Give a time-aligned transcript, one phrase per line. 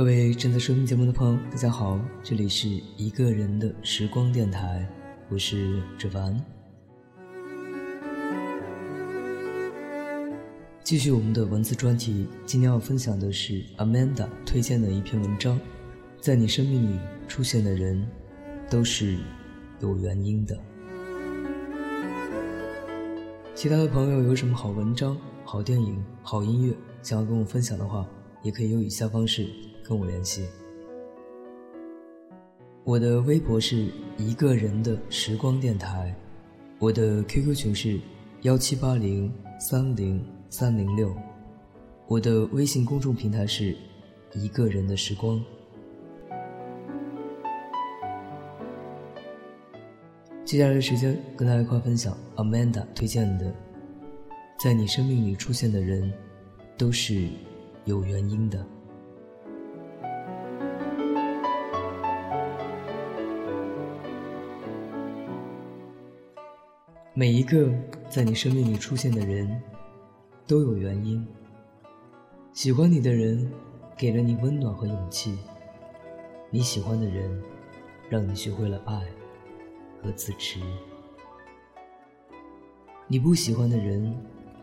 [0.00, 4.88] 各位正在收听节目的朋友，大家好，这里是一个人的时光电台，
[5.28, 6.42] 我是志凡。
[10.82, 15.60] 继续我们的文字专题，今天要分享的是 Amanda 推荐的一篇文章，
[16.18, 16.98] 在你生命里
[17.28, 18.02] 出现的人，
[18.70, 19.18] 都是
[19.80, 20.58] 有原因的。
[23.54, 25.14] 其他的朋友有什么好文章、
[25.44, 28.08] 好电影、好音乐想要跟我分享的话，
[28.42, 29.46] 也可以用以下方式。
[29.90, 30.46] 跟我联系，
[32.84, 36.14] 我的微博是一个人的时光电台，
[36.78, 37.98] 我的 QQ 群是
[38.42, 41.12] 幺七八零三零三零六，
[42.06, 43.76] 我的微信公众平台是
[44.32, 45.44] 一个人的时光。
[50.44, 53.52] 接下来的时间跟大家一块分享 Amanda 推荐的，
[54.60, 56.12] 在你生命里出现的人，
[56.78, 57.28] 都是
[57.86, 58.64] 有原因的。
[67.20, 67.70] 每一个
[68.08, 69.60] 在你生命里出现的人，
[70.46, 71.22] 都有原因。
[72.54, 73.46] 喜欢你的人，
[73.94, 75.36] 给了你温暖和勇气；
[76.48, 77.42] 你喜欢的人，
[78.08, 79.02] 让你学会了爱
[80.02, 80.60] 和自持；
[83.06, 84.16] 你不喜欢的人，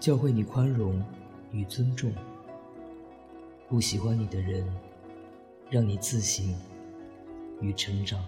[0.00, 1.00] 教会你宽容
[1.52, 2.10] 与尊重；
[3.68, 4.66] 不喜欢你的人，
[5.70, 6.52] 让你自信
[7.60, 8.20] 与成长。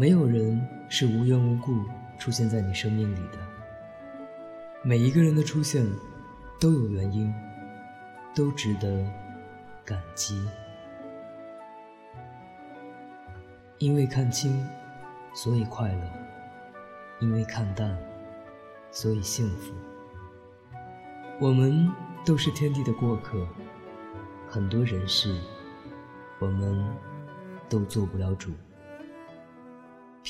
[0.00, 1.84] 没有人是无缘无故
[2.18, 3.38] 出现在你生命里的。
[4.82, 5.86] 每一个人的出现
[6.58, 7.30] 都有原因，
[8.34, 9.06] 都值得
[9.84, 10.42] 感激。
[13.76, 14.66] 因为看清，
[15.34, 16.06] 所以快乐；
[17.20, 17.94] 因为看淡，
[18.90, 19.74] 所以幸福。
[21.38, 21.92] 我们
[22.24, 23.46] 都是天地的过客，
[24.48, 25.38] 很多人事，
[26.38, 26.88] 我们
[27.68, 28.50] 都做不了主。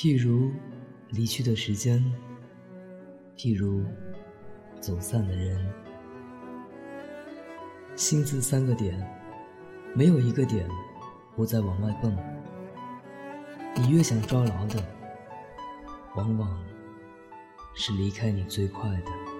[0.01, 0.49] 譬如
[1.09, 2.03] 离去的时间，
[3.37, 3.85] 譬如
[4.79, 5.71] 走散的人，
[7.95, 8.99] 心字三个点，
[9.93, 10.67] 没有一个点
[11.35, 12.17] 不再往外蹦。
[13.75, 14.83] 你越想抓牢的，
[16.15, 16.65] 往往
[17.75, 19.30] 是离开你最快的。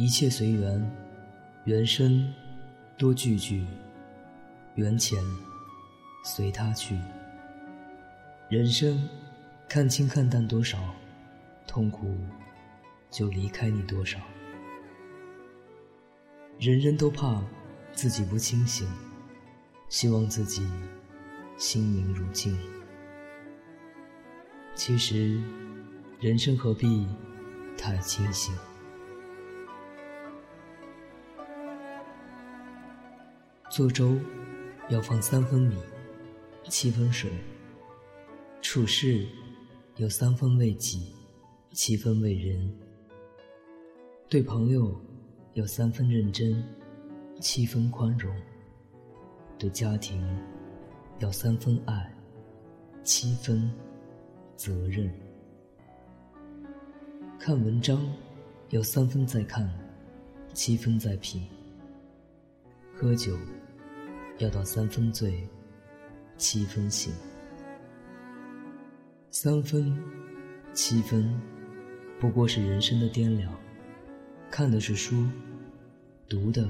[0.00, 0.90] 一切随缘，
[1.66, 2.32] 缘深
[2.96, 3.66] 多聚聚，
[4.74, 5.22] 缘浅
[6.24, 6.98] 随他去。
[8.48, 9.06] 人生
[9.68, 10.78] 看清看淡多少，
[11.66, 12.16] 痛苦
[13.10, 14.18] 就离开你多少。
[16.58, 17.44] 人人都怕
[17.92, 18.88] 自己不清醒，
[19.90, 20.66] 希望自己
[21.58, 22.58] 心明如镜。
[24.74, 25.38] 其实，
[26.20, 27.06] 人生何必
[27.76, 28.54] 太清醒？
[33.70, 34.18] 做粥
[34.88, 35.76] 要放三分米，
[36.68, 37.30] 七分水；
[38.60, 39.24] 处事
[39.94, 41.14] 有三分为己，
[41.70, 42.68] 七分为人；
[44.28, 45.00] 对朋友
[45.54, 46.60] 有三分认真，
[47.38, 48.34] 七分宽容；
[49.56, 50.20] 对家庭
[51.20, 52.12] 要三分爱，
[53.04, 53.72] 七分
[54.56, 55.08] 责任；
[57.38, 58.04] 看文章
[58.70, 59.72] 要三分在看，
[60.52, 61.42] 七分在品；
[62.92, 63.38] 喝酒。
[64.40, 65.46] 要到三分醉，
[66.38, 67.12] 七分醒。
[69.30, 69.94] 三分，
[70.72, 71.38] 七分，
[72.18, 73.52] 不过是人生的掂量。
[74.50, 75.28] 看的是书，
[76.26, 76.66] 读的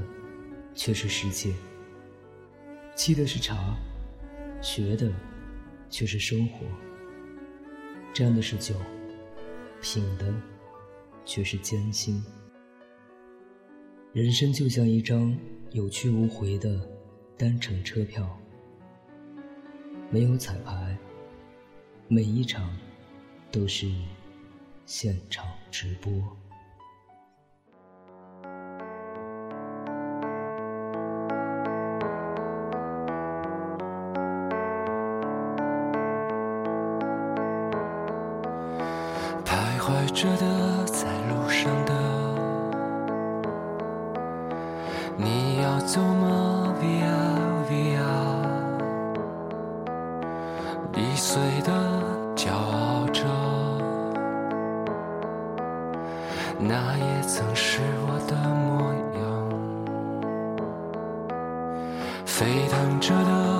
[0.75, 1.55] 却是世界。
[2.97, 3.77] 沏的是茶，
[4.61, 5.11] 学的
[5.89, 6.67] 却是生活。
[8.13, 8.75] 沾的是酒，
[9.81, 10.35] 品的
[11.25, 12.21] 却是艰辛。
[14.13, 15.39] 人生就像一张
[15.71, 17.00] 有去无回的。
[17.41, 18.39] 单程车票
[20.11, 20.95] 没有彩排
[22.07, 22.71] 每一场
[23.51, 23.91] 都是
[24.85, 26.13] 现场直播。
[39.47, 41.95] 徘徊着的在路上的
[45.17, 47.30] 你要走吗 via
[51.33, 51.71] 碎的
[52.35, 53.23] 骄傲着，
[56.59, 59.23] 那也曾是我的模样，
[62.27, 63.60] 沸腾着的，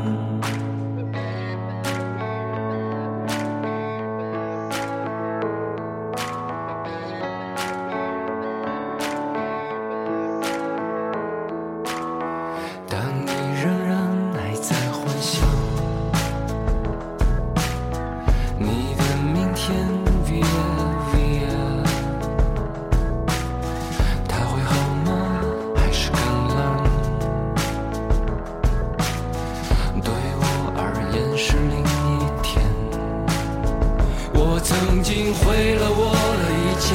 [34.53, 36.91] 我曾经毁了我的一切，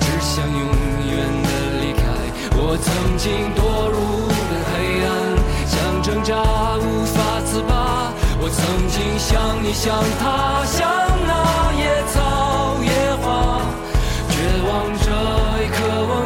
[0.00, 0.64] 只想永
[1.12, 1.50] 远的
[1.84, 2.00] 离开。
[2.56, 2.88] 我曾
[3.18, 3.60] 经堕
[3.92, 5.12] 入了黑暗，
[5.68, 6.32] 想挣扎
[6.80, 8.10] 无法自拔。
[8.40, 10.88] 我曾经像你像他，像
[11.28, 11.36] 那
[11.76, 11.84] 野
[12.14, 12.88] 草野
[13.20, 13.60] 花，
[14.32, 14.34] 绝
[14.64, 15.04] 望着
[15.60, 15.76] 也渴
[16.08, 16.25] 望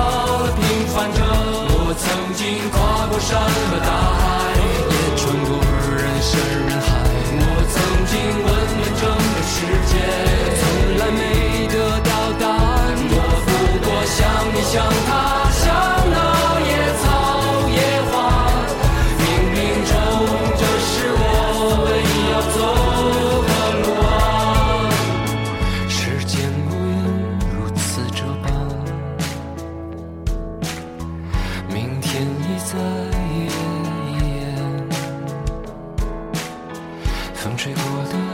[14.71, 15.61] 将他乡
[16.11, 16.15] 的
[16.61, 17.03] 野草
[17.67, 17.77] 野
[18.09, 18.11] 花
[19.19, 19.55] 冥冥
[19.91, 19.93] 中
[20.55, 21.21] 这是我
[21.83, 22.57] 唯一要走
[23.49, 23.51] 的
[23.81, 24.09] 路啊
[25.89, 26.31] 时间
[26.67, 26.95] 无言
[27.51, 27.83] 如此
[28.15, 28.47] 这般
[31.67, 32.71] 明天已在
[34.21, 34.55] hia
[37.33, 38.30] 风吹过的